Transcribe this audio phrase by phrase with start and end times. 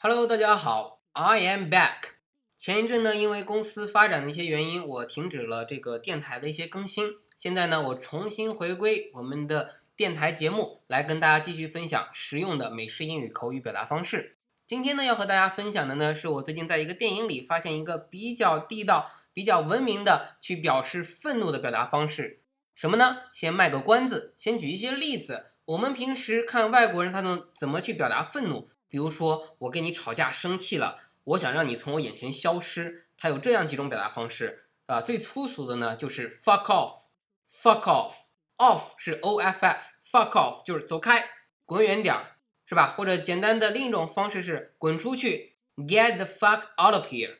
[0.00, 2.12] Hello，大家好，I am back。
[2.54, 7.14] 前一阵呢，因为公司发展的一些原因，我停止了这个电台的一些更新。
[7.36, 14.36] 现在呢，我重新回归我们的电台节目，来跟大家继续分享实用的美式英语口语表达方式。
[14.68, 22.42] 今天呢，要和大家分享的呢，是我最近在一个电影里发现一个比较地道、比较文明的去表示愤怒的表达方式。
[22.76, 23.16] 什么呢？
[23.32, 25.46] 先卖个关子，先举一些例子。
[25.64, 35.00] 我们平时看外国人他们怎么去表达愤怒，比如说我跟你吵架生气了，我想让你从我眼前消失，它有这样几种表达方式啊。
[35.00, 41.28] 最粗俗的呢就是 fuck off，fuck off，off 是 o f f，fuck off 就是走开，
[41.64, 42.88] 滚远点儿，是吧？
[42.88, 47.38] 或者简单的另一种方式是滚出去，get the fuck out of here，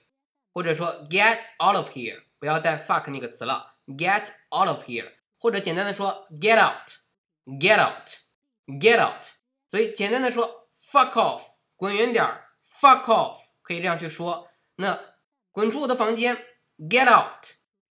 [0.52, 6.98] 或者说 get out of here，不要带 fuck 那个词了，get out of here，或者简单的说 get out。
[7.50, 8.06] Get out,
[8.66, 9.24] get out。
[9.70, 11.42] 所以简单的说，fuck off，
[11.76, 14.48] 滚远点儿，fuck off，可以这样去说。
[14.76, 14.98] 那
[15.52, 16.46] 滚出我的房间
[16.78, 17.44] ，get out,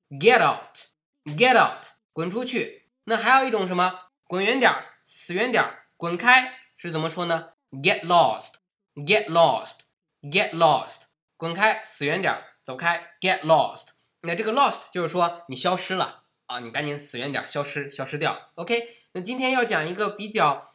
[0.10, 0.78] get out,
[1.26, 2.90] get out，滚出去。
[3.04, 4.00] 那还有一种什么？
[4.24, 8.56] 滚远点儿，死远点儿，滚开是怎么说呢？Get lost,
[8.96, 9.80] get lost,
[10.22, 11.04] get lost，
[11.38, 13.90] 滚开，死远点儿，走开，get lost。
[14.22, 18.52] 那这个 lost 就是说你消失了啊，你赶紧死远点儿，消失，消失掉。
[18.56, 18.98] OK。
[19.14, 20.74] 那今天要讲一个比较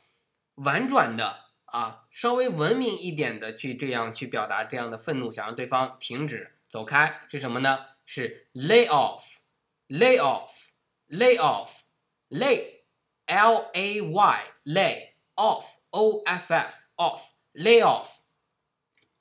[0.54, 7.86] 婉转的啊，稍微文明一点的去这样去表达这样的愤怒，想让对方停止走开是什么呢？
[8.04, 18.18] 是 lay off，lay off，lay off，lay，l a y，lay off，o f f，off，lay off。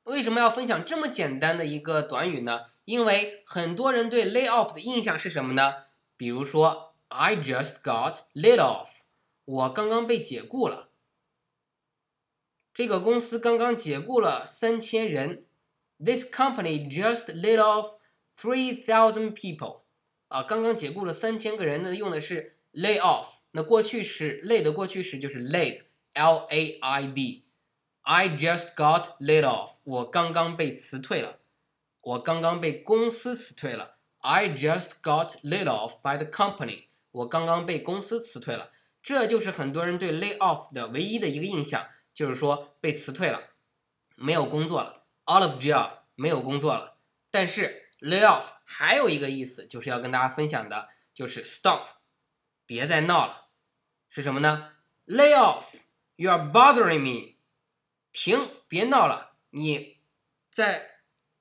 [0.03, 2.65] 为什么要分享这么简单的一个短语呢？
[2.83, 5.85] 因为很多人对 lay off 的印象是什么呢？
[6.17, 8.89] 比如说 I just got laid off。
[9.45, 10.90] 我刚刚被解雇了，
[12.73, 15.45] 这个公司刚刚解雇了三千人。
[16.03, 17.97] This company just laid off
[18.35, 19.81] three thousand people。
[20.29, 23.41] 啊，刚刚解雇了三千个人呢，用的是 lay off。
[23.51, 27.43] 那过去时，lay 的过去时就是 laid，l a i d。
[28.03, 29.73] I just got laid off。
[29.83, 31.39] 我刚刚被辞退了，
[32.01, 33.97] 我刚刚被公司辞退了。
[34.19, 36.85] I just got laid off by the company。
[37.11, 38.71] 我刚刚被公司辞退了。
[39.03, 43.41] 这就是很多人对 lay off 的唯一的一个印象，就是说被辞退了，
[44.15, 46.97] 没有工作了，out of job，没有工作了。
[47.29, 51.85] 但是 lay off 还有一个意思，就是要跟大家分享的，就是 stop，
[52.65, 53.47] 别再闹了，
[54.09, 54.73] 是什么呢
[55.07, 57.37] ？lay off，you are bothering me，
[58.11, 60.01] 停，别闹了，你
[60.51, 60.89] 在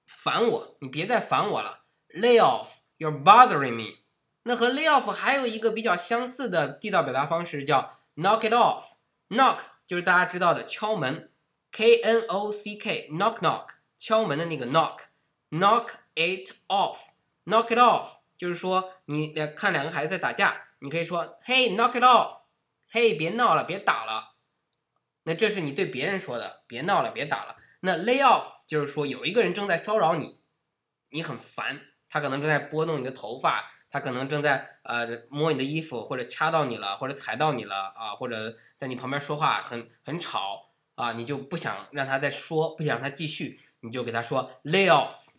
[0.07, 3.99] 烦我，你别再烦我了，lay off，you are bothering me。
[4.45, 9.59] 那和 lay off 还有一个比较相似的地道表达方式叫 knock it off，knock。
[9.91, 11.33] 就是大家知道的敲门
[11.73, 15.01] ，k n o c k，knock knock，敲门的那个 knock。
[15.51, 24.37] knock it off，knock it off 就是说你看两个孩子在打架，你可以说 Hey knock it off，Hey 别闹了，别打了。
[25.25, 27.57] 那这是你对别人说的，别闹了，别打了。
[27.81, 30.39] 那 lay off 就是说有一个人正在骚扰你，
[31.11, 33.69] 你很烦，他可能正在拨弄你的头发。
[33.91, 45.31] 他可能正在呃摸你的衣服，或者掐到你了，或者踩到你了啊，或者在你旁边说话很很吵啊，你就不想让他再说，不想让他继续，你就给他说 lay off。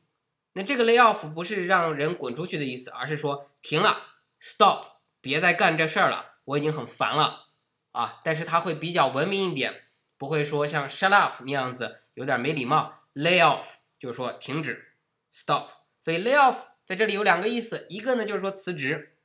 [0.53, 3.97] 那这个 lay off 不是让人滚出去的意思，而是说停了
[4.37, 4.85] ，stop，
[5.21, 7.45] 别再干这事儿了，我已经很烦了
[7.93, 8.19] 啊。
[8.23, 9.85] 但是他会比较文明一点，
[10.17, 13.05] 不会说像 shut up 那样子有点没礼貌。
[13.13, 14.95] lay off 就是说停止
[15.31, 15.69] ，stop。
[16.01, 16.70] 所以 lay off。
[16.91, 19.15] 在这里有两个意思，一个呢就是说辞职，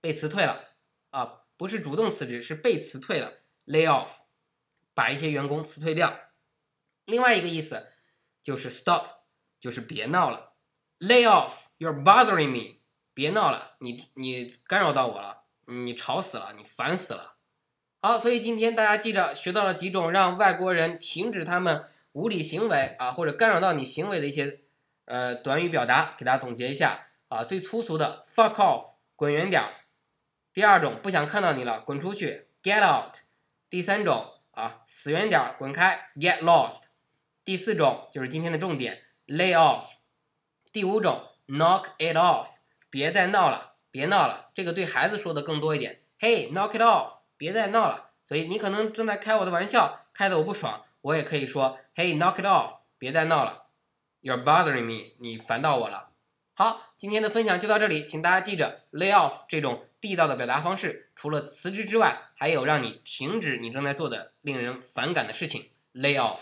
[0.00, 0.76] 被辞退了
[1.10, 4.10] 啊，不是主动辞职，是被辞退了，lay off，
[4.94, 6.16] 把一些员工辞退掉。
[7.06, 7.88] 另外一个意思
[8.40, 9.24] 就是 stop，
[9.58, 10.52] 就是别闹了
[11.00, 12.78] ，lay off，you're bothering me，
[13.12, 17.38] 别闹了，你你干扰到我了，你吵死了，你烦死了。
[18.00, 24.60] 好，所以今天大家记着学到了几种让外国人停止他们无理行为啊，或者干扰到你行为的一些。
[25.10, 29.72] 呃，短语表达给大家总结一下啊，最粗俗的 fuck off，滚远点儿。
[30.52, 33.16] 第二种不想看到你了，滚出去，get out。
[33.68, 36.84] 第三种啊，死远点儿，滚开，get lost。
[37.44, 39.94] 第四种就是今天的重点，lay off。
[40.72, 42.58] 第五种，knock it off，
[42.88, 44.50] 别再闹了，别闹了。
[44.54, 48.10] 这个对孩子说的更多一点，Hey knock it off，别再闹了。
[48.28, 53.64] 所以你可能正在开我的玩笑，开的我不爽，我也可以说，Hey knock it off，别再闹了。
[54.22, 56.10] You're bothering me，你烦到我了。
[56.52, 66.40] 好，今天的分享就到这里，请大家记着，lay off 这种地道的表达方式，除了辞职之外，还有让你停止你正在做的令人反感的事情，lay off。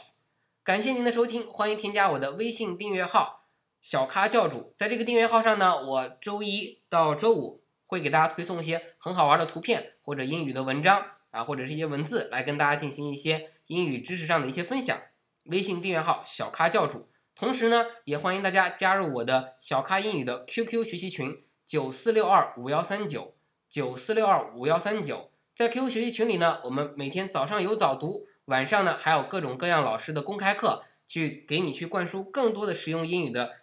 [0.64, 3.46] 感谢您的收听，欢迎添加我的微信订阅号
[3.81, 4.74] “小咖教主”。
[4.76, 11.00] 在这个订阅号上呢，我周一到周五会给大家推送一些很好玩的图片或者英语的文章
[11.31, 14.98] 啊，或者是一些文字，来跟大家进行一些英语知识上的一些分享。
[15.44, 17.08] 微信订阅号“小咖教主”，
[17.38, 23.37] 同时呢，也欢迎大家加入我的小咖英语的 QQ 学习群：九四六二五幺三九
[23.69, 25.31] 九四六二五幺三九。
[25.55, 28.26] 在 QQ 学习群里呢，我们每天早上有早读。
[28.46, 33.58] 晚上呢，还有各种各样老师的公开课，去给你去灌输更多的实用英语的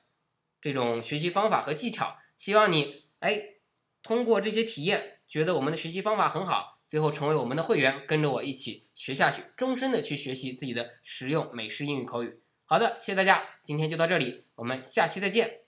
[0.61, 2.19] 这种学习方法和技巧。
[2.37, 3.55] 希望你哎，
[4.01, 12.39] 通过这些体验，觉得我们的学习方法很好，最后成为我们的会员，跟着我一起学下去，终身的去学习自己的实用美式英语口语。
[12.67, 15.64] 好的，谢谢大家，今天就到这里，我们下期再见。